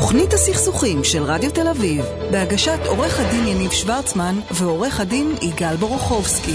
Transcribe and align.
תוכנית 0.00 0.32
הסכסוכים 0.32 1.04
של 1.04 1.22
רדיו 1.22 1.50
תל 1.50 1.68
אביב, 1.68 2.04
בהגשת 2.30 2.78
עורך 2.86 3.20
הדין 3.20 3.46
יניב 3.46 3.70
שוורצמן 3.70 4.34
ועורך 4.50 5.00
הדין 5.00 5.26
יגאל 5.42 5.76
בורוכובסקי. 5.76 6.54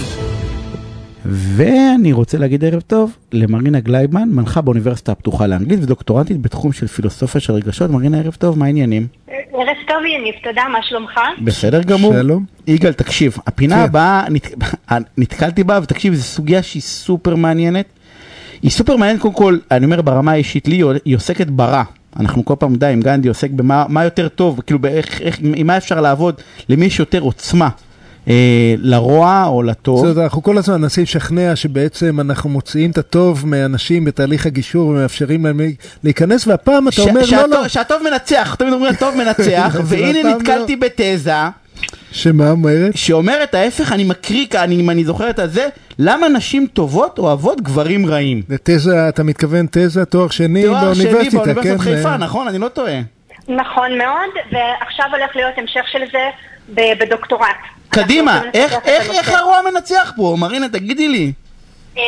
ואני 1.24 2.12
רוצה 2.12 2.38
להגיד 2.38 2.64
ערב 2.64 2.80
טוב 2.80 3.16
למרינה 3.32 3.80
גלייבמן, 3.80 4.28
מנחה 4.28 4.60
באוניברסיטה 4.60 5.12
הפתוחה 5.12 5.46
לאנגלית 5.46 5.80
ודוקטורנטית 5.82 6.40
בתחום 6.40 6.72
של 6.72 6.86
פילוסופיה 6.86 7.40
של 7.40 7.52
רגשות. 7.52 7.90
מרינה, 7.90 8.18
ערב 8.18 8.34
טוב, 8.34 8.58
מה 8.58 8.64
העניינים? 8.66 9.06
ערב 9.28 9.76
טוב 9.88 9.98
יניב, 10.18 10.34
תודה, 10.44 10.62
מה 10.72 10.78
שלומך? 10.82 11.20
בסדר 11.44 11.82
גמור. 11.82 12.12
שלום. 12.12 12.44
יגאל, 12.66 12.92
תקשיב, 12.92 13.36
הפינה 13.46 13.82
הבאה, 13.84 14.24
נת... 14.30 14.54
נתקלתי 15.18 15.64
בה, 15.64 15.80
ותקשיב, 15.82 16.14
זו 16.14 16.22
סוגיה 16.22 16.62
שהיא 16.62 16.82
סופר 16.82 17.36
מעניינת. 17.36 17.86
היא 18.62 18.70
סופר 18.70 18.96
מעניינת 18.96 19.20
קודם 19.20 19.34
כל, 19.34 19.58
אני 19.70 19.84
אומר 19.84 20.02
ברמה 20.02 20.32
האישית 20.32 20.68
לי, 20.68 20.82
היא 21.04 21.16
עוסקת 21.16 21.46
ברע. 21.46 21.82
אנחנו 22.20 22.44
כל 22.44 22.54
פעם 22.58 22.74
די 22.76 22.86
עם 22.86 23.00
גנדי 23.00 23.28
עוסק 23.28 23.50
במה 23.50 23.84
מה 23.88 24.04
יותר 24.04 24.28
טוב, 24.28 24.60
כאילו 24.66 24.78
באיך, 24.78 25.20
איך, 25.20 25.38
עם 25.54 25.66
מה 25.66 25.76
אפשר 25.76 26.00
לעבוד 26.00 26.34
למי 26.68 26.86
יש 26.86 26.98
יותר 26.98 27.20
עוצמה. 27.20 27.68
אה, 28.28 28.74
לרוע 28.78 29.44
או 29.46 29.62
לטוב. 29.62 29.96
זאת 29.96 30.04
אומרת, 30.04 30.18
אנחנו 30.18 30.42
כל 30.42 30.58
הזמן 30.58 30.80
מנסים 30.80 31.02
לשכנע 31.02 31.56
שבעצם 31.56 32.20
אנחנו 32.20 32.50
מוציאים 32.50 32.90
את 32.90 32.98
הטוב 32.98 33.46
מאנשים 33.46 34.04
בתהליך 34.04 34.46
הגישור 34.46 34.88
ומאפשרים 34.88 35.46
להם 35.46 35.60
להיכנס, 36.04 36.46
והפעם 36.46 36.88
אתה 36.88 37.02
אומר 37.02 37.22
לא, 37.32 37.48
לא. 37.48 37.68
שהטוב 37.68 38.02
מנצח, 38.10 38.54
תמיד 38.58 38.72
אומרים 38.72 38.94
הטוב 38.94 39.14
מנצח, 39.14 39.76
והנה 39.84 40.34
נתקלתי 40.34 40.76
לא. 40.76 40.88
בתזה. 40.88 41.32
שמה 42.16 42.50
אומרת? 42.50 42.96
שאומרת 42.96 43.54
ההפך, 43.54 43.92
אני 43.92 44.04
מקריא, 44.04 44.46
אני, 44.54 44.80
אם 44.80 44.90
אני 44.90 45.04
זוכר 45.04 45.30
את 45.30 45.38
הזה, 45.38 45.68
למה 45.98 46.28
נשים 46.28 46.66
טובות 46.66 47.18
אוהבות 47.18 47.60
גברים 47.60 48.06
רעים? 48.06 48.42
ותזה, 48.48 49.08
אתה 49.08 49.22
מתכוון 49.22 49.66
תזה, 49.70 50.04
תואר 50.04 50.28
שני 50.28 50.62
תואר 50.62 50.80
באוניברסיטה, 50.80 51.10
תואר 51.10 51.30
שני 51.30 51.38
באוניברסיטת 51.38 51.76
כן? 51.76 51.78
חיפה, 51.78 52.16
נכון? 52.16 52.48
אני 52.48 52.58
לא 52.58 52.68
טועה. 52.68 53.00
נכון 53.48 53.98
מאוד, 53.98 54.30
ועכשיו 54.52 55.06
הולך 55.12 55.36
להיות 55.36 55.54
המשך 55.56 55.84
של 55.92 56.02
זה 56.12 56.30
בדוקטורט. 56.74 57.56
קדימה, 57.88 58.40
איך, 58.54 58.74
איך, 58.84 59.10
איך 59.10 59.28
הרוע 59.28 59.58
מנצח 59.70 60.12
פה? 60.16 60.36
מרינה, 60.38 60.68
תגידי 60.68 61.08
לי. 61.08 61.32
אמ, 61.96 62.02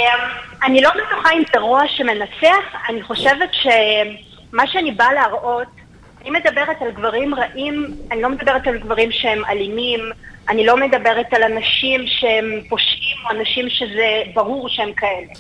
אני 0.64 0.80
לא 0.80 0.91
בטוחה 0.91 1.30
אם 1.32 1.42
זה 1.54 1.60
רוע 1.60 1.82
שמנצח, 1.88 2.64
אני 2.88 3.02
חושבת 3.02 3.50
שמה 3.52 4.66
שאני 4.66 4.91
באה 4.91 5.12
להראות, 5.12 5.77
אני 6.22 6.30
מדברת 6.30 6.83
על 6.83 6.91
גברים 6.91 7.34
רעים, 7.34 7.94
אני 8.12 8.22
לא 8.22 8.28
מדברת 8.28 8.66
על 8.66 8.78
גברים 8.78 9.12
שהם 9.12 9.44
אלימים, 9.44 10.00
אני 10.48 10.66
לא 10.66 10.77
מדברת 10.77 11.33
על 11.33 11.42
אנשים 11.42 12.00
שהם 12.06 12.60
פושעים 12.69 13.16
או 13.25 13.30
אנשים 13.30 13.69
שזה 13.69 14.22
ברור 14.34 14.69
שהם 14.69 14.92
כאלה. 14.92 15.33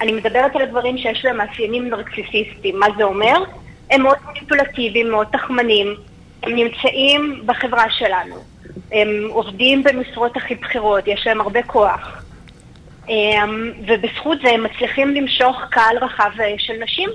אני 0.00 0.12
מדברת 0.12 0.56
על 0.56 0.66
גברים 0.66 0.98
שיש 0.98 1.24
להם 1.24 1.36
מאפיינים 1.36 1.88
נרקסיסיסטיים. 1.88 2.78
מה 2.78 2.86
זה 2.96 3.04
אומר? 3.04 3.44
הם 3.90 4.02
מאוד 4.02 4.16
מניפולטיביים, 4.28 5.10
מאוד 5.10 5.26
תחמנים, 5.32 5.94
הם 6.42 6.52
נמצאים 6.54 7.42
בחברה 7.46 7.84
שלנו. 7.90 8.36
הם 8.92 9.08
עובדים 9.28 9.82
במשרות 9.82 10.36
הכי 10.36 10.54
בכירות, 10.54 11.06
יש 11.06 11.26
להם 11.26 11.40
הרבה 11.40 11.62
כוח. 11.62 12.22
ובזכות 13.86 14.38
זה 14.42 14.50
הם 14.50 14.62
מצליחים 14.62 15.14
למשוך 15.14 15.56
קהל 15.70 15.98
רחב 16.00 16.30
אה, 16.40 16.54
של 16.58 16.72
נשים. 16.82 17.10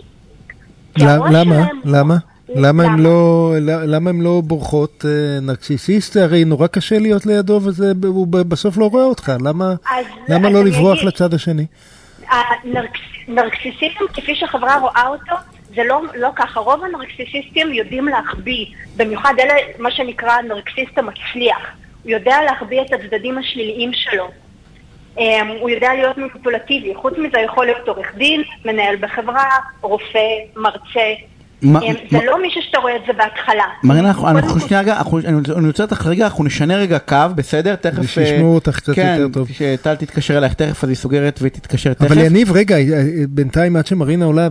למה? 0.97 1.67
למה? 1.85 2.16
למה 2.55 2.83
הם 2.83 2.99
לא, 2.99 3.53
למה 3.61 4.09
הם 4.09 4.21
לא 4.21 4.41
בורחות 4.45 5.05
אה, 5.05 5.39
נרקסיסיסט? 5.41 6.17
הרי 6.17 6.45
נורא 6.45 6.67
קשה 6.67 6.99
להיות 6.99 7.25
לידו 7.25 7.59
והוא 8.02 8.27
בסוף 8.27 8.77
לא 8.77 8.85
רואה 8.85 9.03
אותך. 9.03 9.31
למה, 9.45 9.73
למה 10.30 10.49
לא 10.49 10.63
לברוח 10.66 10.97
אגיד, 10.97 11.07
לצד 11.07 11.33
השני? 11.33 11.66
נרקסיסיזם 13.27 14.05
כפי 14.13 14.35
שהחברה 14.35 14.79
רואה 14.79 15.07
אותו, 15.07 15.35
זה 15.75 15.83
לא, 15.83 16.02
לא 16.16 16.29
ככה. 16.35 16.59
רוב 16.59 16.83
הנרקסיסיסטים 16.83 17.73
יודעים 17.73 18.07
להחביא, 18.07 18.66
במיוחד 18.97 19.33
אלה 19.39 19.53
מה 19.79 19.91
שנקרא 19.91 20.31
הנרקסיסט 20.31 20.97
המצליח. 20.97 21.57
הוא 22.03 22.11
יודע 22.11 22.38
להחביא 22.45 22.81
את 22.81 22.94
הצדדים 22.94 23.38
השליליים 23.38 23.91
שלו. 23.94 24.27
Um, 25.17 25.22
הוא 25.59 25.69
יודע 25.69 25.94
להיות 25.94 26.18
מניפולטיבי. 26.18 26.95
חוץ 26.95 27.13
מזה 27.18 27.39
יכול 27.39 27.66
להיות 27.66 27.88
עורך 27.88 28.16
דין, 28.16 28.44
מנהל 28.66 28.95
בחברה, 28.95 29.50
רופא, 29.81 30.28
מרצה. 30.56 31.13
זה 31.61 32.19
לא 32.25 32.41
מישהו 32.41 32.61
שאתה 32.61 32.79
רואה 32.79 32.95
את 32.95 33.01
זה 33.07 33.13
בהתחלה. 33.13 33.63
מרינה, 33.83 34.11
אנחנו 34.11 34.59
שנייה 34.59 34.81
רגע, 34.81 35.01
אני 35.57 35.67
רוצה 35.67 35.83
אותך 35.83 36.07
רגע, 36.07 36.25
אנחנו 36.25 36.44
נשנה 36.44 36.75
רגע 36.75 36.99
קו, 36.99 37.17
בסדר? 37.35 37.75
תכף... 37.75 38.09
שישמעו 38.09 38.55
אותך 38.55 38.75
קצת 38.77 38.97
יותר 38.97 39.27
טוב. 39.33 39.47
כן, 39.47 39.75
שטל 39.79 39.95
תתקשר 39.95 40.38
אלייך 40.38 40.53
תכף, 40.53 40.83
אז 40.83 40.89
היא 40.89 40.97
סוגרת 40.97 41.39
ותתקשר 41.41 41.94
תכף. 41.94 42.11
אבל 42.11 42.17
יניב, 42.17 42.51
רגע, 42.51 42.75
בינתיים 43.29 43.75
עד 43.75 43.88
שמרינה 43.88 44.25
עולה, 44.25 44.47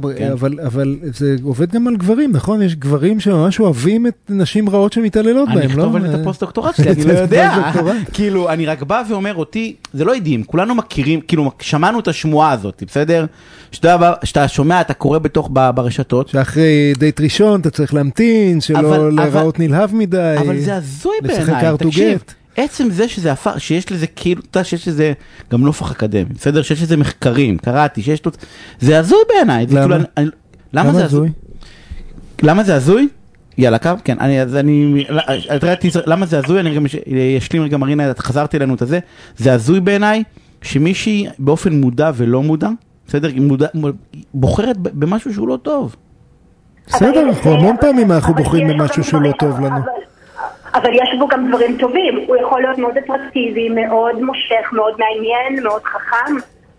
אבל 0.67 0.97
זה 1.03 1.37
עובד 1.43 1.73
גם 1.73 1.89
על 1.89 1.97
גברים, 1.97 2.33
נכון? 2.33 2.63
יש 2.63 2.75
גברים 2.75 3.21
שממש 3.21 3.61
אוהבים 3.61 4.07
את 4.07 4.15
נשים 4.29 4.69
רעות 4.69 4.93
שמתעללות 4.93 5.49
בהם, 5.49 5.57
לא? 5.57 5.63
אני 5.63 5.67
אכתוב 5.67 5.97
על 5.97 6.07
את 6.07 6.21
הפוסט-דוקטורט 6.21 6.75
שלי, 6.77 6.91
אני 6.93 7.05
לא 7.05 7.13
יודע. 7.13 7.55
כאילו, 8.13 8.51
אני 8.51 8.67
רק 8.67 8.83
בא 8.83 9.03
ואומר 9.09 9.35
אותי, 9.35 9.75
זה 9.93 10.05
לא 10.05 10.15
עדים, 10.15 10.45
כולנו 10.45 10.75
מכירים, 10.75 11.21
כאילו, 11.21 11.51
שמענו 11.61 12.01
את 12.01 12.09
השמועה 12.09 12.53
הזאת, 12.53 12.83
בסדר? 12.87 13.27
שאתה 13.73 14.49
שומע, 14.49 14.81
אתה 14.81 14.95
קורא 14.95 15.19
בתוך, 15.19 15.51
ברשתות. 15.53 16.29
שאחרי 16.29 16.93
דייט 17.01 17.21
ראשון 17.21 17.61
אתה 17.61 17.71
צריך 17.71 17.95
להמתין, 17.95 18.61
שלא 18.61 19.13
להיראות 19.13 19.59
נלהב 19.59 19.95
מדי. 19.95 20.37
אבל 20.39 20.59
זה 20.61 20.77
הזוי 20.77 21.13
בעיניי, 21.23 21.67
תקשיב. 21.79 22.23
עצם 22.57 22.91
זה 22.91 23.09
שזה 23.09 23.33
הפך, 23.33 23.55
שיש 23.59 23.93
לזה 23.93 24.07
כאילו, 24.07 24.43
אתה 24.51 24.59
יודע 24.59 24.65
שיש 24.65 24.89
לזה 24.89 25.13
גם 25.53 25.61
נופח 25.61 25.91
אקדמי, 25.91 26.25
בסדר? 26.25 26.63
שיש 26.63 26.83
לזה 26.83 26.97
מחקרים, 26.97 27.59
קראתי, 27.59 28.03
שיש 28.03 28.25
לו... 28.25 28.33
זה 28.81 28.99
הזוי 28.99 29.19
בעיניי. 29.29 29.67
למה? 29.71 29.99
כאילו, 30.17 30.35
למה 30.73 30.93
זה 30.93 31.05
הזוי? 31.05 31.29
למה 32.43 32.65
זה 32.65 32.75
הזוי? 32.75 33.09
יאללה, 33.59 33.79
קו, 33.79 33.91
כן, 34.05 34.17
אני, 34.21 34.43
אז 34.43 34.57
אני, 34.57 35.05
למה 36.07 36.27
זה 36.27 36.39
הזוי? 36.39 36.61
אני 36.61 36.75
גם 36.75 36.87
אשלים 37.39 37.63
רגע 37.63 37.77
מרינה, 37.77 38.13
חזרתי 38.19 38.57
אלינו 38.57 38.75
את 38.75 38.83
הזה, 38.83 38.99
זה 39.37 39.53
הזוי 39.53 39.81
בעיניי 39.81 40.23
שמישהי 40.63 41.27
באופן 41.39 41.73
מודע 41.81 42.11
ולא 42.15 42.43
מודע, 42.43 42.69
בסדר? 43.07 43.29
מודע, 43.37 43.67
בוחרת 44.35 44.77
במשהו 44.79 45.35
שהוא 45.35 45.49
לא 45.49 45.59
טוב. 45.63 45.97
בסדר, 46.87 47.23
אנחנו 47.23 47.55
המון 47.55 47.77
פעמים 47.81 48.13
אנחנו 48.13 48.35
בוחרים 48.35 48.69
במשהו 48.69 49.05
שהוא 49.05 49.23
לא 49.23 49.33
טוב 49.33 49.61
לנו. 49.61 49.81
אבל 50.75 50.91
יש 50.95 51.19
בו 51.19 51.29
גם 51.29 51.49
דברים 51.49 51.77
טובים, 51.79 52.15
הוא 52.27 52.37
יכול 52.37 52.61
להיות 52.61 52.79
מאוד 52.79 52.97
אטרקטיבי, 52.97 53.69
מאוד 53.69 54.23
מושך, 54.23 54.73
מאוד 54.73 54.95
מעניין, 54.99 55.63
מאוד 55.63 55.83
חכם. 55.83 56.35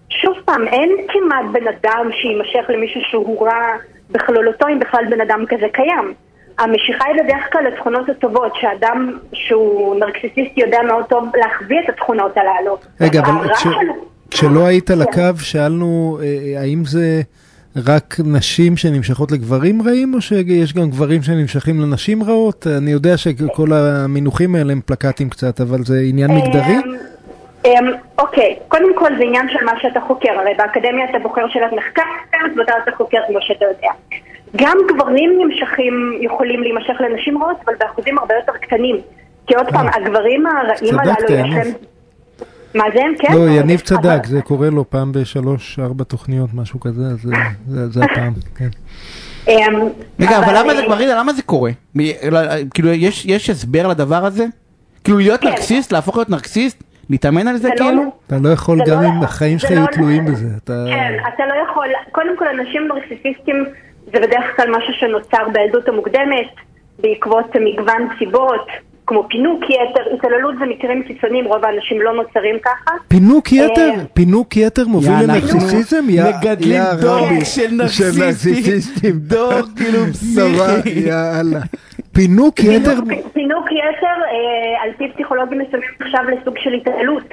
שוב 0.09 0.33
פעם, 0.45 0.67
אין 0.67 0.89
כמעט 1.07 1.45
בן 1.51 1.67
אדם 1.67 2.09
שיימשך 2.21 2.69
למישהו 2.69 3.01
שהוא 3.09 3.47
רע 3.47 3.77
בכלולותו, 4.11 4.67
אם 4.67 4.79
בכלל 4.79 5.03
בן 5.09 5.21
אדם 5.21 5.45
כזה 5.49 5.65
קיים. 5.73 6.13
המשיכה 6.59 7.05
היא 7.05 7.23
בדרך 7.23 7.51
כלל 7.51 7.61
לתכונות 7.67 8.09
הטובות, 8.09 8.53
שאדם 8.55 9.17
שהוא 9.33 9.99
נרקסיסיסט 9.99 10.57
יודע 10.57 10.77
מאוד 10.87 11.05
טוב 11.05 11.25
להחביא 11.35 11.79
את 11.83 11.89
התכונות 11.89 12.31
הללו. 12.37 12.77
רגע, 13.01 13.19
אבל 13.19 13.53
כשלא 14.31 14.65
היית 14.65 14.91
על 14.91 15.01
הקו, 15.01 15.39
שאלנו 15.39 16.19
אה, 16.21 16.61
האם 16.61 16.85
זה... 16.85 17.21
רק 17.75 18.15
נשים 18.25 18.77
שנמשכות 18.77 19.31
לגברים 19.31 19.81
רעים, 19.81 20.13
או 20.13 20.21
שיש 20.21 20.73
גם 20.73 20.89
גברים 20.89 21.23
שנמשכים 21.23 21.81
לנשים 21.81 22.23
רעות? 22.23 22.67
אני 22.77 22.91
יודע 22.91 23.17
שכל 23.17 23.73
המינוחים 23.73 24.55
האלה 24.55 24.71
הם 24.71 24.81
פלקטים 24.85 25.29
קצת, 25.29 25.61
אבל 25.61 25.83
זה 25.83 25.99
עניין 26.09 26.31
מגדרי? 26.31 26.75
אמ, 26.75 27.71
אמ, 27.87 27.93
אוקיי, 28.19 28.55
קודם 28.67 28.95
כל 28.95 29.09
זה 29.17 29.23
עניין 29.23 29.49
של 29.49 29.65
מה 29.65 29.71
שאתה 29.81 29.99
חוקר, 30.07 30.29
הרי 30.39 30.53
באקדמיה 30.57 31.05
אתה 31.09 31.19
בוחר 31.19 31.47
שאלת 31.49 31.73
מחקר, 31.73 32.01
ואתה 32.57 32.73
אתה 32.83 32.91
חוקר 32.97 33.17
כמו 33.27 33.37
שאתה 33.41 33.65
יודע. 33.65 33.89
גם 34.55 34.77
גברים 34.89 35.39
נמשכים, 35.41 36.19
יכולים 36.21 36.63
להימשך 36.63 37.01
לנשים 37.01 37.43
רעות, 37.43 37.57
אבל 37.65 37.73
באחוזים 37.79 38.17
הרבה 38.17 38.35
יותר 38.35 38.51
קטנים. 38.61 38.95
כי 39.47 39.55
עוד 39.55 39.67
פעם, 39.69 39.87
אה, 39.87 39.95
הגברים 39.95 40.45
הרעים 40.47 40.99
הללו 40.99 41.33
יש 41.33 41.53
להם... 41.53 41.90
מה 42.75 42.83
זה? 42.93 42.99
כן. 43.19 43.33
לא, 43.33 43.49
יניב 43.49 43.79
צדק, 43.79 44.25
זה 44.25 44.41
קורה 44.41 44.69
לו 44.69 44.89
פעם 44.89 45.11
בשלוש, 45.11 45.79
ארבע 45.79 46.03
תוכניות, 46.03 46.49
משהו 46.53 46.79
כזה, 46.79 47.03
זה 47.67 48.03
הפעם, 48.03 48.33
כן. 48.55 48.69
אמ, 49.47 49.89
רגע, 50.19 50.37
אבל 50.37 50.57
למה 50.57 50.75
זה, 50.75 50.87
מרינה, 50.87 51.15
למה 51.19 51.33
זה 51.33 51.41
קורה? 51.41 51.71
כאילו, 52.73 52.89
יש 53.25 53.49
הסבר 53.49 53.87
לדבר 53.87 54.25
הזה? 54.25 54.45
כאילו, 55.03 55.17
להיות 55.17 55.41
כן. 55.41 55.47
נרקסיסט, 55.47 55.91
להפוך 55.91 56.15
להיות 56.15 56.29
נרקסיסט? 56.29 56.83
להתאמן 57.09 57.47
על 57.47 57.57
זה 57.57 57.69
לא 57.69 57.75
כאילו? 57.75 58.03
אתה 58.27 58.35
לא 58.43 58.49
יכול, 58.49 58.79
גם 58.87 59.01
לא- 59.01 59.07
אם 59.07 59.23
החיים 59.23 59.59
שלך 59.59 59.71
יהיו 59.71 59.81
לא 59.81 59.85
תלויים 59.85 60.25
בזה. 60.25 60.47
כן, 60.65 61.13
אתה 61.33 61.43
לא 61.45 61.53
יכול, 61.69 61.87
קודם 62.11 62.37
כל, 62.37 62.45
אנשים 62.47 62.87
נרקסיסטים 62.87 63.65
זה 64.05 64.19
בדרך 64.19 64.55
כלל 64.55 64.77
משהו 64.77 64.93
שנוצר 64.93 65.49
בילדות 65.53 65.87
המוקדמת, 65.87 66.51
בעקבות 66.99 67.55
מגוון 67.55 68.07
סיבות. 68.19 68.67
כמו 69.11 69.27
פינוק 69.29 69.63
יתר, 69.63 70.13
התעללות 70.13 70.55
זה 70.59 70.65
מקרים 70.65 71.03
קיצוניים, 71.03 71.45
רוב 71.45 71.65
האנשים 71.65 72.01
לא 72.01 72.13
נוצרים 72.13 72.55
ככה. 72.63 72.91
פינוק 73.07 73.47
אה, 73.53 73.57
יתר? 73.57 73.91
פינוק 74.13 74.57
יתר 74.57 74.87
מוביל 74.87 75.11
לנרקסיסיזם? 75.23 76.05
מגדלים 76.07 76.81
דור 77.01 77.27
של 77.43 77.71
נרקסיסטים, 77.71 79.15
דור 79.15 79.61
כאילו 79.75 80.05
פסיכי. 80.05 80.99
יאללה. 80.99 81.59
פינוק 82.11 82.59
יתר? 82.59 82.93
פינוק 83.33 83.65
יתר, 83.71 84.17
אה, 84.23 84.83
על 84.83 84.89
פי 84.97 85.03
פסיכולוגים 85.13 85.59
מסוימים 85.59 85.89
עכשיו 85.99 86.21
לסוג 86.23 86.55
של 86.57 86.73
התעללות. 86.73 87.29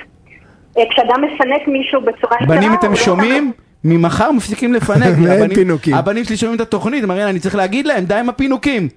אה, 0.79 0.83
כשאדם 0.91 1.25
מפנק 1.25 1.69
מישהו 1.69 2.01
בצורה 2.01 2.37
יתרה... 2.43 2.57
בנים 2.57 2.75
אתם 2.75 2.91
לא 2.91 2.97
שומעים? 2.97 3.53
ממחר 3.85 4.33
מפסיקים 4.33 4.75
לפנק. 4.75 5.03
הבנים 5.99 6.25
שלי 6.25 6.37
שומעים 6.37 6.57
את 6.57 6.61
התוכנית, 6.61 7.05
מרינה, 7.05 7.31
אני 7.31 7.39
צריך 7.39 7.55
להגיד 7.55 7.87
להם, 7.87 8.05
די 8.05 8.15
עם 8.15 8.29
הפינוקים. 8.29 8.89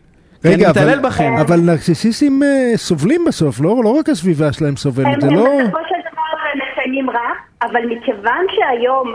רגע, 0.46 0.70
מתעלל 0.70 1.00
בכם. 1.00 1.34
אבל 1.42 1.56
נרקסיסיסטים 1.66 2.44
אה, 2.44 2.78
סובלים 2.78 3.26
בסוף, 3.28 3.60
לא, 3.60 3.76
לא 3.84 3.90
רק 4.00 4.10
הסביבה 4.10 4.54
שלהם 4.54 4.76
סובלת, 4.76 5.22
זה 5.22 5.32
לא... 5.32 5.48
הם 5.48 5.68
בסופו 5.68 5.80
של 5.90 5.96
דבר 6.12 6.64
מסיימים 6.72 7.10
רע, 7.10 7.30
אבל 7.62 7.86
מכיוון 7.86 8.46
שהיום 8.50 9.14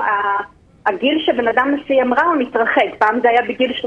הגיל 0.86 1.22
שבן 1.26 1.48
אדם 1.48 1.74
מסיים 1.74 2.14
רע 2.14 2.24
הוא 2.24 2.36
מתרחק. 2.36 2.88
פעם 2.98 3.20
זה 3.22 3.28
היה 3.28 3.42
בגיל 3.48 3.70
30-40, 3.70 3.84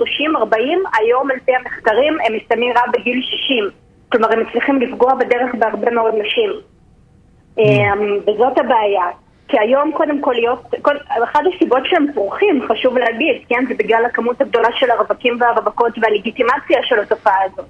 היום 0.99 1.31
על 1.31 1.37
פי 1.45 1.51
המחקרים 1.55 2.17
הם 2.25 2.33
מסיימים 2.35 2.71
רע 2.77 2.81
בגיל 2.93 3.21
60. 3.21 3.69
כלומר, 4.11 4.33
הם 4.33 4.39
מצליחים 4.39 4.81
לפגוע 4.81 5.15
בדרך 5.15 5.55
בהרבה 5.59 5.91
מאוד 5.91 6.13
נשים. 6.15 6.49
Mm. 6.49 7.61
אמ, 7.61 8.17
וזאת 8.21 8.57
הבעיה. 8.57 9.05
כי 9.49 9.57
היום 9.59 9.91
קודם 9.97 10.21
כל 10.21 10.33
להיות, 10.33 10.63
כל, 10.81 10.95
אחת 11.23 11.39
הסיבות 11.55 11.83
שהם 11.85 12.05
פורחים, 12.13 12.61
חשוב 12.69 12.97
להגיד, 12.97 13.35
כן, 13.49 13.65
זה 13.67 13.73
בגלל 13.79 14.05
הכמות 14.05 14.41
הגדולה 14.41 14.69
של 14.75 14.91
הרווקים 14.91 15.37
והרווקות 15.39 15.93
והלגיטימציה 16.01 16.79
של 16.83 16.99
התופעה 16.99 17.37
הזאת. 17.45 17.65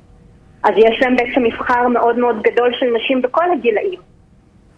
אז 0.64 0.74
יש 0.78 1.02
להם 1.02 1.16
בעצם 1.16 1.44
מבחר 1.44 1.88
מאוד 1.88 2.20
מאוד 2.20 2.42
גדול 2.42 2.72
של 2.80 2.86
נשים 2.96 3.22
בכל 3.22 3.44
הגילאים. 3.54 4.00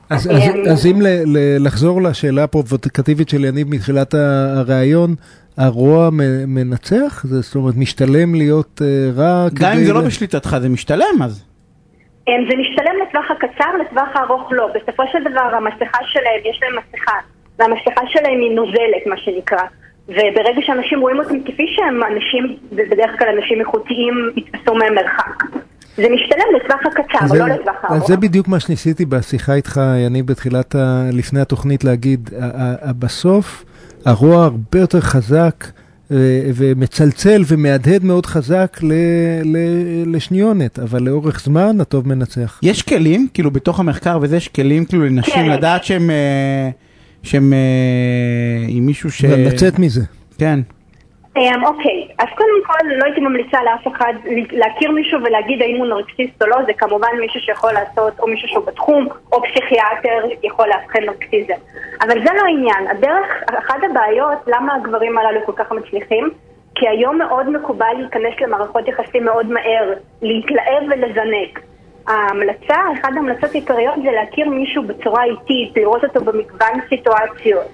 אז, 0.09 0.27
אז, 0.31 0.41
אמ, 0.55 0.63
אז 0.71 0.85
אם 0.85 1.01
ל, 1.01 1.07
ל, 1.07 1.65
לחזור 1.65 2.01
לשאלה 2.01 2.43
הפרובוקטיבית 2.43 3.29
של 3.29 3.45
יניב 3.45 3.67
מתחילת 3.69 4.13
הראיון, 4.57 5.15
הרוע 5.57 6.09
מנצח? 6.47 7.25
זאת 7.25 7.55
אומרת, 7.55 7.75
משתלם 7.77 8.35
להיות 8.35 8.81
uh, 8.81 9.19
רע? 9.19 9.47
גם 9.53 9.71
אם 9.71 9.83
זה 9.83 9.93
לא 9.93 10.01
בשליטתך, 10.01 10.57
זה 10.61 10.69
משתלם 10.69 11.21
אז. 11.23 11.43
אמ, 12.27 12.45
זה 12.49 12.57
משתלם 12.57 12.95
לטווח 13.07 13.25
הקצר, 13.31 13.77
לטווח 13.81 14.09
הארוך 14.13 14.51
לא. 14.51 14.67
בסופו 14.67 15.03
של 15.11 15.31
דבר 15.31 15.55
המסכה 15.55 15.99
שלהם, 16.05 16.41
יש 16.45 16.59
להם 16.61 16.75
מסכה, 16.75 17.17
והמסכה 17.59 18.01
שלהם 18.07 18.39
היא 18.41 18.51
נוזלת, 18.55 19.05
מה 19.05 19.17
שנקרא. 19.17 19.63
וברגע 20.07 20.61
שאנשים 20.61 20.99
רואים 20.99 21.19
אותם 21.19 21.43
כפי 21.43 21.65
שהם 21.75 22.03
אנשים, 22.03 22.57
ובדרך 22.71 23.19
כלל 23.19 23.27
אנשים 23.37 23.59
איכותיים, 23.59 24.13
יתפסו 24.35 24.75
מהם 24.75 24.95
מרחק. 24.95 25.43
זה 25.95 26.07
משתלם 26.09 26.45
לטווח 26.55 26.79
הקצר, 26.85 27.27
זה, 27.27 27.39
לא 27.39 27.47
לטווח 27.47 27.75
הארוך. 27.83 28.07
זה 28.07 28.17
בדיוק 28.17 28.47
מה 28.47 28.59
שניסיתי 28.59 29.05
בשיחה 29.05 29.53
איתך, 29.53 29.81
יניב, 30.05 30.25
בתחילת, 30.27 30.75
ה, 30.75 31.09
לפני 31.13 31.41
התוכנית 31.41 31.83
להגיד, 31.83 32.29
בסוף 32.99 33.65
הרוע 34.05 34.43
הרבה 34.43 34.79
יותר 34.79 35.01
חזק. 35.01 35.55
ומצלצל 36.55 37.43
ומהדהד 37.47 38.03
מאוד 38.03 38.25
חזק 38.25 38.79
ל, 38.81 38.93
ל, 39.43 39.57
לשניונת, 40.15 40.79
אבל 40.79 41.03
לאורך 41.03 41.41
זמן 41.45 41.81
הטוב 41.81 42.07
מנצח. 42.07 42.59
יש 42.63 42.81
כלים, 42.81 43.27
כאילו 43.33 43.51
בתוך 43.51 43.79
המחקר 43.79 44.19
וזה, 44.21 44.37
יש 44.37 44.47
כלים 44.47 44.85
כאילו 44.85 45.05
לנשים 45.05 45.33
כן. 45.33 45.49
לדעת 45.49 45.83
שהם, 45.83 46.09
אה, 46.09 46.69
שהם 47.23 47.53
אה, 47.53 48.65
עם 48.67 48.85
מישהו 48.85 49.11
ש... 49.11 49.25
לצאת 49.25 49.79
מזה. 49.79 50.01
כן. 50.37 50.59
Um, 51.37 51.65
אוקיי, 51.65 52.07
אז 52.19 52.27
קודם 52.35 52.65
כל 52.65 52.87
לא 52.97 53.05
הייתי 53.05 53.21
ממליצה 53.21 53.63
לאף 53.63 53.87
אחד 53.95 54.13
להכיר 54.51 54.91
מישהו 54.91 55.19
ולהגיד 55.23 55.61
האם 55.61 55.75
הוא 55.77 55.87
נרקסיסט 55.87 56.41
או 56.41 56.47
לא, 56.47 56.57
זה 56.65 56.73
כמובן 56.73 57.07
מישהו 57.19 57.39
שיכול 57.39 57.71
לעשות, 57.71 58.19
או 58.19 58.27
מישהו 58.27 58.47
שהוא 58.47 58.65
בתחום, 58.65 59.07
או 59.31 59.41
פסיכיאטר 59.43 60.27
יכול 60.43 60.67
לאבחן 60.67 60.99
נרקסיזם. 61.05 61.53
אבל 62.01 62.23
זה 62.23 62.33
לא 62.33 62.41
העניין. 62.41 62.87
הדרך, 62.87 63.43
אחת 63.45 63.75
הבעיות, 63.89 64.37
למה 64.47 64.75
הגברים 64.75 65.17
הללו 65.17 65.39
כל 65.45 65.51
כך 65.55 65.71
מצליחים, 65.71 66.29
כי 66.75 66.87
היום 66.87 67.17
מאוד 67.17 67.49
מקובל 67.49 67.93
להיכנס 67.97 68.33
למערכות 68.41 68.87
יחסים 68.87 69.25
מאוד 69.25 69.45
מהר, 69.45 69.93
להתלהב 70.21 70.83
ולזנק. 70.89 71.59
ההמלצה, 72.07 72.75
אחת 72.93 73.09
ההמלצות 73.15 73.51
העיקריות 73.51 73.95
זה 74.03 74.11
להכיר 74.11 74.49
מישהו 74.49 74.83
בצורה 74.83 75.23
איטית, 75.23 75.77
לראות 75.77 76.03
אותו 76.03 76.21
במגוון 76.25 76.79
סיטואציות. 76.89 77.67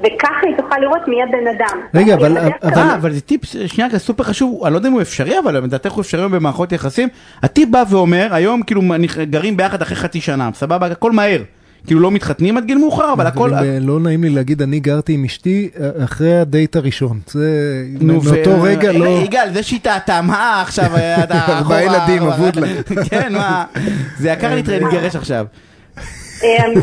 וככה 0.00 0.46
היא 0.46 0.56
תוכל 0.56 0.78
לראות 0.80 1.08
מי 1.08 1.22
הבן 1.22 1.46
אדם. 1.56 1.80
רגע, 1.94 2.14
אבל, 2.14 2.38
אבל, 2.62 2.82
אבל 2.94 3.12
זה 3.12 3.20
טיפ, 3.20 3.44
שנייה, 3.66 3.90
זה 3.90 3.98
סופר 3.98 4.24
חשוב, 4.24 4.64
אני 4.64 4.72
לא 4.72 4.78
יודע 4.78 4.88
אם 4.88 4.92
הוא 4.92 5.02
אפשרי, 5.02 5.38
אבל 5.38 5.56
לדעתך 5.56 5.92
הוא 5.92 6.00
אפשרי 6.00 6.28
במערכות 6.28 6.72
יחסים. 6.72 7.08
הטיפ 7.42 7.68
בא 7.68 7.84
ואומר, 7.90 8.28
היום 8.30 8.62
כאילו 8.62 8.82
גרים 9.30 9.56
ביחד 9.56 9.82
אחרי 9.82 9.96
חצי 9.96 10.20
שנה, 10.20 10.50
סבבה, 10.54 10.86
הכל 10.86 11.12
מהר. 11.12 11.42
כאילו 11.86 12.00
לא 12.00 12.10
מתחתנים 12.10 12.56
עד 12.56 12.64
גיל 12.64 12.78
מאוחר, 12.78 13.12
אבל 13.12 13.26
הכל... 13.26 13.50
לא 13.80 14.00
נעים 14.00 14.24
לי 14.24 14.30
להגיד, 14.30 14.62
אני 14.62 14.80
גרתי 14.80 15.12
עם 15.12 15.24
אשתי 15.24 15.70
אה, 15.80 16.04
אחרי 16.04 16.40
הדייט 16.40 16.76
הראשון. 16.76 17.20
זה... 17.26 17.82
מאותו 18.00 18.62
רגע 18.62 18.92
לא... 18.92 19.20
יגאל, 19.24 19.52
זה 19.52 19.62
שיטה, 19.62 19.96
אתה 19.96 20.22
מה 20.22 20.62
עכשיו, 20.62 20.90
אתה... 21.24 21.46
ארבעה 21.58 21.84
ילדים, 21.84 22.22
אבוד 22.22 22.56
לה. 22.56 22.66
כן, 23.10 23.32
מה? 23.32 23.64
זה 24.18 24.30
יקר 24.30 24.54
להתגרש 24.54 25.16
עכשיו. 25.16 25.46
אמ, 26.44 26.80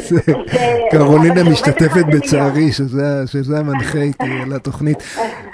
קרולינה 0.91 1.43
משתתפת 1.43 2.05
בצערי 2.11 2.71
שזה 2.71 3.59
המנחה 3.59 3.99
איתי 4.01 4.31
על 4.43 4.53
התוכנית. 4.53 5.03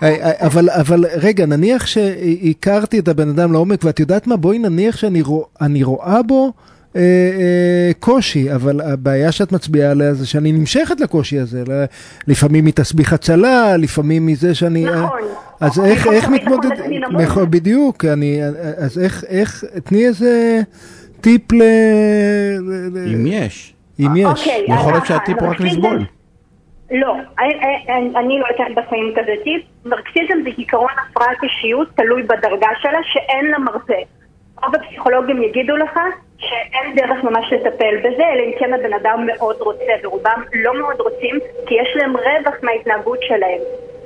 אה, 0.04 0.09
אה, 0.09 0.48
אבל 0.80 1.06
רגע, 1.15 1.45
נניח 1.45 1.86
שהכרתי 1.86 3.00
את 3.00 3.07
הבן 3.07 3.30
אדם 3.30 3.54
לעומק, 3.54 3.83
ואת 3.83 4.00
יודעת 4.00 4.27
מה? 4.27 4.36
בואי 4.36 4.59
נניח 4.59 4.98
שאני 4.98 5.83
רואה 5.83 6.21
בו... 6.24 6.51
אה, 6.95 7.01
אה, 7.01 7.92
קושי, 8.00 8.54
אבל 8.56 8.81
הבעיה 8.81 9.31
שאת 9.31 9.51
מצביעה 9.51 9.92
עליה 9.92 10.13
זה 10.13 10.25
שאני 10.25 10.51
נמשכת 10.51 11.00
לקושי 11.01 11.39
הזה. 11.39 11.63
לפעמים 12.27 12.65
מתסביך 12.65 13.13
הצלה, 13.13 13.77
לפעמים 13.77 14.25
מזה 14.25 14.56
שאני... 14.56 14.86
נכון. 14.86 15.19
אז 15.59 15.80
איך, 15.80 16.07
איך 16.07 16.30
מתמודד... 16.30 16.69
נכון, 17.12 17.51
בדיוק, 17.51 18.06
אני... 18.06 18.39
אז 18.77 19.00
איך, 19.00 19.24
איך, 19.27 19.63
תני 19.83 20.06
איזה 20.06 20.62
טיפ 21.21 21.51
ל... 21.51 21.62
אם 23.13 23.27
יש. 23.27 23.74
אם 24.00 24.16
יש. 24.16 24.26
אוקיי, 24.26 24.66
יכול 24.68 24.92
להיות 24.92 25.06
שהטיפ 25.06 25.44
רק 25.44 25.60
לסבול. 25.60 26.00
לא, 26.92 27.16
אני 28.16 28.40
לא 28.40 28.46
אתן 28.56 28.76
בחיים 28.76 29.14
כזה 29.16 29.34
טיפ. 29.44 29.62
מרקסיזם 29.86 30.42
זה 30.44 30.50
עיקרון 30.58 30.90
הפרעת 31.10 31.38
אישיות, 31.44 31.88
תלוי 31.96 32.24
בדרגה 32.24 32.70
שלה, 32.82 33.00
שאין 33.04 33.46
לה 33.46 33.60
מרפא. 33.60 34.02
רוב 34.64 34.76
הפסיכולוגים 34.76 35.44
יגידו 35.44 35.78
לך 35.78 36.00
שאין 36.38 36.96
דרך 36.96 37.24
ממש 37.24 37.54
לטפל 37.54 37.98
בזה, 37.98 38.24
אלא 38.34 38.42
אם 38.44 38.52
כן 38.60 38.74
הבן 38.74 38.94
אדם 38.94 39.26
מאוד 39.26 39.56
רוצה, 39.60 39.94
ורובם 40.04 40.42
לא 40.54 40.80
מאוד 40.80 41.00
רוצים, 41.00 41.40
כי 41.68 41.76
יש 41.76 41.90
להם 41.96 42.18
רווח 42.18 42.56
מההתנהגות 42.64 43.20
שלהם. 43.22 43.62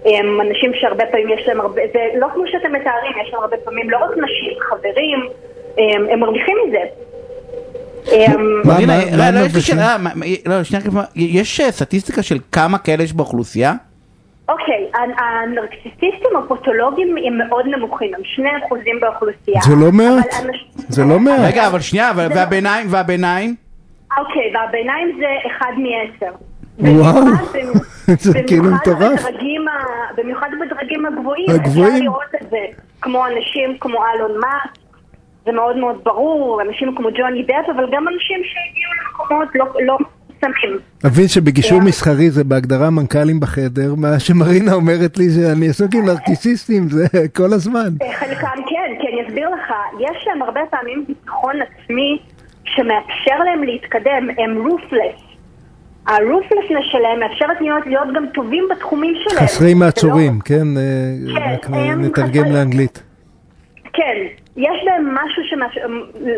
הם 0.05 0.41
אנשים 0.41 0.71
שהרבה 0.73 1.05
פעמים 1.05 1.29
יש 1.29 1.47
להם 1.47 1.59
הרבה, 1.59 1.81
זה 1.93 1.99
לא 2.15 2.27
כמו 2.33 2.43
שאתם 2.47 2.73
מתארים, 2.73 3.11
יש 3.21 3.33
להם 3.33 3.41
הרבה 3.41 3.57
פעמים 3.57 3.89
לא 3.89 3.97
רק 3.97 4.11
נשים, 4.17 4.59
חברים, 4.59 5.19
הם, 5.77 6.09
הם 6.09 6.19
מרוויחים 6.19 6.57
מזה. 6.67 6.83
יש 11.15 11.61
סטטיסטיקה 11.61 12.23
של 12.23 12.37
כמה 12.51 12.77
כאלה 12.77 13.03
יש 13.03 13.13
באוכלוסייה? 13.13 13.73
אוקיי, 14.49 14.91
הנרקסיסטים 15.17 16.37
הפותולוגיים 16.43 17.15
הם 17.27 17.37
מאוד 17.47 17.65
נמוכים, 17.67 18.15
הם 18.15 18.21
שני 18.23 18.49
אחוזים 18.65 18.99
באוכלוסייה. 19.01 19.61
זה 19.61 19.75
לא 19.75 19.91
מעט, 19.91 20.35
זה 20.87 21.03
לא 21.03 21.19
מעט. 21.19 21.39
רגע, 21.39 21.67
אבל 21.67 21.79
שנייה, 21.79 22.11
והביניים, 22.15 22.87
והביניים? 22.89 23.55
אוקיי, 24.17 24.53
והביניים 24.53 25.19
זה 25.19 25.49
אחד 25.51 25.71
מעשר. 25.77 26.31
וואו, 26.79 27.25
זה 28.31 28.39
כאילו 28.47 28.63
מטורף. 28.63 29.25
במיוחד 30.17 30.47
בדרגים 30.61 31.05
הגבוהים, 31.05 31.45
אפשר 31.49 31.99
לראות 32.01 32.35
את 32.41 32.49
זה, 32.49 32.57
כמו 33.01 33.25
אנשים 33.25 33.77
כמו 33.79 34.03
אלון 34.05 34.39
מאס, 34.39 34.80
זה 35.45 35.51
מאוד 35.51 35.77
מאוד 35.77 35.95
ברור, 36.03 36.61
אנשים 36.61 36.95
כמו 36.95 37.09
ג'וני 37.17 37.43
דאפ, 37.43 37.69
אבל 37.75 37.85
גם 37.91 38.07
אנשים 38.07 38.41
שהגיעו 38.43 38.91
למקומות 39.01 39.47
לא, 39.55 39.65
לא. 39.85 39.97
מבין 41.05 41.27
שבגישור. 41.27 41.81
מסחרי 41.81 42.29
זה 42.29 42.43
בהגדרה 42.43 42.89
מנכ"לים 42.89 43.39
בחדר, 43.39 43.95
מה 43.97 44.19
שמרינה 44.19 44.73
אומרת 44.73 45.17
לי 45.17 45.25
שאני 45.29 45.69
עסוק 45.69 45.95
עם 45.95 46.05
נרקיסיסטים 46.05 46.89
זה 46.89 47.05
כל 47.35 47.53
הזמן. 47.53 47.89
אה, 48.01 48.13
חלקם 48.13 48.61
כן, 48.69 48.95
כי 49.01 49.07
אני 49.07 49.27
אסביר 49.27 49.49
לך, 49.49 49.73
יש 49.99 50.27
להם 50.27 50.41
הרבה 50.41 50.61
פעמים 50.69 51.05
ביטחון 51.07 51.55
עצמי 51.61 52.19
שמאפשר 52.65 53.43
להם 53.45 53.63
להתקדם, 53.63 54.27
הם 54.37 54.67
רופלס. 54.67 55.21
הרופלסנס 56.07 56.85
שלהם 56.91 57.19
מאפשרת 57.19 57.61
להיות, 57.61 57.87
להיות 57.87 58.07
גם 58.15 58.25
טובים 58.33 58.67
בתחומים 58.71 59.13
שלהם. 59.17 59.43
חסרי 59.43 59.73
מעצורים, 59.73 60.33
לא... 60.33 60.41
כן? 60.45 60.77
אה, 60.77 61.57
כן, 61.57 62.01
נתרגם 62.01 62.43
חסרי... 62.43 62.53
לאנגלית. 62.53 63.03
יש 64.61 64.85
בהם 64.85 65.15
משהו 65.15 65.43
שמש... 65.49 65.77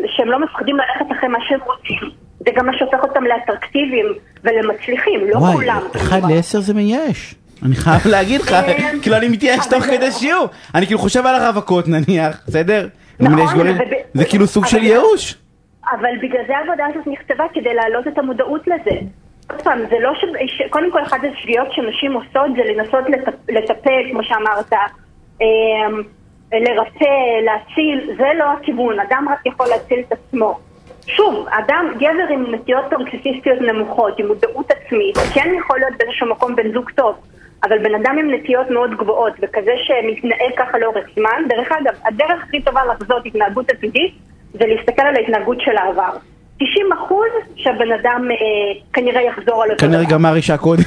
שהם 0.07 0.27
לא 0.27 0.39
מפחדים 0.39 0.77
ללכת 0.77 1.17
אחרי 1.17 1.29
מה 1.29 1.37
שהם 1.47 1.59
רוצים. 1.65 2.09
זה 2.39 2.51
גם 2.55 2.65
מה 2.65 2.71
שהופך 2.77 3.03
אותם 3.03 3.23
לאטרקטיביים 3.23 4.05
ולמצליחים, 4.43 5.19
לא 5.29 5.37
וואי, 5.37 5.53
כולם. 5.53 5.77
וואי, 5.77 6.01
אחד 6.01 6.21
לעשר 6.29 6.59
זה 6.59 6.73
מייאש. 6.73 7.35
אני 7.65 7.75
חייב 7.75 8.07
להגיד 8.07 8.41
לך, 8.41 8.49
כן. 8.49 8.97
כאילו 9.01 9.17
אני 9.17 9.29
מתייאש 9.29 9.67
תוך 9.69 9.83
כדי 9.83 10.11
שיעור. 10.11 10.47
אני 10.75 10.85
כאילו 10.85 10.99
חושב 10.99 11.25
על 11.25 11.35
הרווקות 11.35 11.85
נניח, 11.87 12.41
בסדר? 12.47 12.87
נכון. 13.19 13.67
זה 14.13 14.25
כאילו 14.25 14.47
סוג 14.47 14.65
של 14.65 14.83
ייאוש. 14.83 15.35
אבל 15.91 16.09
בגלל 16.21 16.41
זה 16.47 16.57
העבודה 16.57 16.85
הזאת 16.89 17.07
נכתבה, 17.07 17.43
כדי 17.53 17.73
להעלות 17.73 18.07
את 18.07 18.17
המודעות 18.17 18.67
לזה. 18.67 18.99
עוד 19.49 19.61
פעם, 19.61 19.79
זה 19.89 19.95
לא 19.99 20.11
ש... 20.47 20.61
קודם 20.69 20.91
כל, 20.91 21.03
אחת 21.03 21.17
השגיאות 21.33 21.67
שנשים 21.71 22.13
עושות 22.13 22.55
זה 22.55 22.61
לנסות 22.73 23.03
לטפל, 23.49 24.11
כמו 24.11 24.23
שאמרת, 24.23 24.73
אמ, 25.41 26.01
לרפא, 26.59 27.39
להציל, 27.45 28.15
זה 28.17 28.27
לא 28.37 28.43
הכיוון, 28.43 28.99
אדם 28.99 29.27
רק 29.31 29.45
יכול 29.45 29.67
להציל 29.67 29.99
את 29.99 30.11
עצמו. 30.11 30.59
שוב, 31.07 31.47
אדם, 31.49 31.93
גבר 31.95 32.27
עם 32.29 32.55
נטיות 32.55 32.85
טורקסיסטיות 32.89 33.61
נמוכות, 33.61 34.19
עם 34.19 34.27
מודעות 34.27 34.71
עצמית, 34.71 35.17
כן 35.33 35.53
יכול 35.59 35.79
להיות 35.79 35.93
באיזשהו 35.99 36.29
מקום 36.29 36.55
בן 36.55 36.73
זוג 36.73 36.89
טוב, 36.89 37.15
אבל 37.63 37.77
בן 37.77 37.95
אדם 37.95 38.17
עם 38.17 38.33
נטיות 38.33 38.69
מאוד 38.69 38.97
גבוהות 38.97 39.33
וכזה 39.41 39.71
שמתנהל 39.77 40.51
ככה 40.57 40.77
לאורך 40.77 41.05
זמן, 41.15 41.43
דרך 41.49 41.71
אגב, 41.71 41.93
הדרך 42.05 42.43
הכי 42.43 42.61
טובה 42.61 42.81
לחזות 42.85 43.25
התנהגות 43.25 43.69
עתידית 43.69 44.13
זה 44.53 44.65
להסתכל 44.65 45.01
על 45.01 45.15
ההתנהגות 45.15 45.61
של 45.61 45.77
העבר. 45.77 46.17
90 46.57 46.67
אחוז 46.93 47.25
שהבן 47.55 47.91
אדם 48.01 48.27
אה, 48.31 48.35
כנראה 48.93 49.21
יחזור 49.21 49.63
על 49.63 49.71
אותו 49.71 49.79
כנראה 49.87 50.03
גמר 50.03 50.35
אישה 50.35 50.57
קודם, 50.57 50.83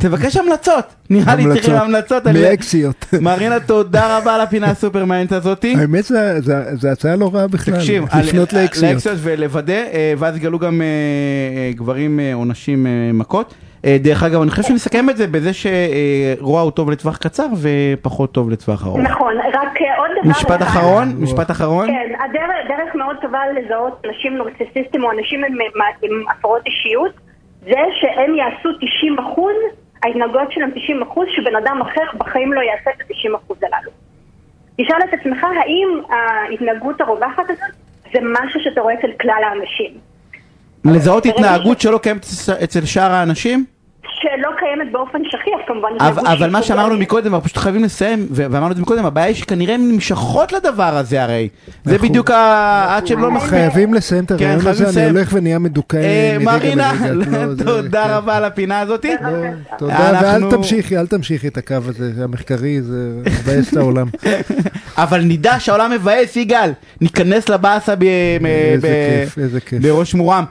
תבקש 0.00 0.36
המלצות, 0.36 0.84
נראה 1.10 1.34
לי 1.34 1.44
צריכים 1.54 1.74
המלצות. 1.74 2.26
מאקסיות. 2.26 3.04
מרינה, 3.20 3.60
תודה 3.60 4.18
רבה 4.18 4.34
על 4.34 4.40
הפינה 4.40 4.66
הסופר 4.70 5.04
מעניינת 5.04 5.32
הזאתי. 5.32 5.74
האמת 5.78 6.04
זה- 6.04 6.40
זה 6.40 6.54
זה 6.80 6.92
הצעה 6.92 7.16
לא 7.16 7.30
רעה 7.34 7.46
בכלל, 7.46 7.74
תקשיב, 7.74 8.04
לפנות 8.18 8.52
לאקסיות. 8.52 8.92
לאקסיות 8.92 9.16
ולוודא, 9.22 9.72
אה, 9.92 10.12
ואז 10.18 10.36
יגלו 10.36 10.58
גם 10.58 10.82
אה, 10.82 10.86
גברים 11.74 12.20
עונשים 12.34 12.86
אה, 12.86 12.92
מכות. 13.12 13.54
אה, 13.84 13.96
דרך 14.00 14.22
אגב, 14.22 14.42
אני 14.42 14.50
חושב 14.50 14.62
שנסכם 14.62 15.10
את 15.10 15.16
זה 15.16 15.26
בזה 15.26 15.50
שרוע 15.52 16.60
הוא 16.60 16.70
טוב 16.70 16.90
לטווח 16.90 17.16
קצר 17.16 17.46
ופחות 17.62 18.32
טוב 18.32 18.50
לטווח 18.50 18.86
ארוך. 18.86 18.98
נכון, 18.98 19.34
רק 19.38 19.82
אה, 19.82 19.96
עוד 19.98 20.10
דבר 20.22 20.30
משפט 20.30 20.62
אחד. 20.62 20.62
אחרון, 20.62 21.08
משפט 21.18 21.50
אחרון. 21.50 21.86
כן, 21.86 22.14
הדרך, 22.24 22.50
דרך 22.68 22.94
מאוד 22.94 23.16
טובה 23.22 23.38
לזהות 23.56 24.02
אנשים 24.06 24.36
נורקסיסטים 24.36 25.04
או 25.04 25.10
אנשים 25.10 25.44
עם, 25.44 25.58
עם 26.02 26.24
הפרעות 26.30 26.62
אישיות, 26.66 27.12
זה 27.60 27.80
שהם 28.00 28.34
יעשו 28.34 28.68
90 28.80 29.18
אחוז, 29.18 29.54
ההתנהגויות 30.02 30.52
שלהם 30.52 30.70
90 30.70 31.02
אחוז, 31.02 31.26
שבן 31.36 31.56
אדם 31.56 31.80
אחר 31.82 32.18
בחיים 32.18 32.52
לא 32.52 32.60
יעשה 32.60 32.90
את 32.90 33.00
ה-90 33.00 33.36
אחוז 33.36 33.58
הללו. 33.62 33.90
תשאל 34.76 34.98
את 35.08 35.14
עצמך, 35.20 35.44
האם 35.44 36.00
ההתנהגות 36.10 37.00
הרווחת 37.00 37.44
הזאת 37.50 37.74
זה 38.12 38.18
משהו 38.22 38.60
שאתה 38.60 38.80
רואה 38.80 38.94
אצל 38.94 39.10
כלל 39.20 39.42
האנשים? 39.44 40.09
לזהות 40.84 41.26
התנהגות 41.26 41.80
שלא 41.80 41.98
קיימת 41.98 42.26
אצל 42.64 42.84
שאר 42.84 43.12
האנשים? 43.12 43.64
שלא 44.22 44.48
קיימת 44.58 44.92
באופן 44.92 45.18
שכיח 45.24 45.60
כמובן. 45.66 45.88
אבל, 46.00 46.26
אבל 46.26 46.50
מה 46.50 46.62
שאמרנו. 46.62 46.98
מקודם, 46.98 47.34
אנחנו 47.34 47.44
פשוט 47.44 47.56
חייבים 47.56 47.84
לסיים, 47.84 48.26
ואמרנו 48.30 48.70
את 48.70 48.76
זה 48.76 48.82
מקודם, 48.82 49.04
הבעיה 49.06 49.26
היא 49.26 49.34
שכנראה 49.34 49.74
הן 49.74 49.80
נמשכות 49.92 50.52
לדבר 50.52 50.96
הזה 50.96 51.22
הרי. 51.22 51.48
זה 51.84 51.92
אנחנו- 51.92 52.08
בדיוק 52.08 52.30
ה... 52.30 52.86
עד 52.96 53.06
שהם 53.06 53.18
לא... 53.34 53.40
חייבים 53.40 53.94
לסיים 53.94 54.24
את 54.24 54.32
כן, 54.32 54.44
הרעיון 54.44 54.66
הזה, 54.66 55.00
אני. 55.02 55.10
הולך 55.10 55.28
ונהיה 55.32 55.58
מדוכא 55.58 55.96
אה, 55.96 56.36
מרינה. 56.40 56.92
לא, 57.12 57.24
זה- 57.24 57.64
כן. 57.64 57.64
תודה 57.64 58.16
רבה 58.16 58.36
על 58.36 58.44
הפינה 58.44 58.80
הזאתי. 58.80 59.14
לא, 59.22 59.28
תודה, 59.78 60.10
אנחנו- 60.10 60.26
ואל 60.26 60.50
תמשיכי, 60.50 60.98
אל 60.98 61.06
תמשיכי 61.06 61.48
את 61.48 61.56
הקו 61.58 61.74
הזה, 61.88 62.12
המחקרי, 62.24 62.82
זה 62.82 63.12
מבאס 63.26 63.72
את 63.72 63.76
העולם. 63.76 64.06
אבל 64.96 65.20
נדע 65.24 65.60
שהעולם 65.60 65.90
מבאס, 65.90 66.36
יגאל. 66.36 66.70
ניכנס 67.00 67.48
לבאסה. 67.48 67.94
בראש 69.80 70.14
מורם. 70.14 70.44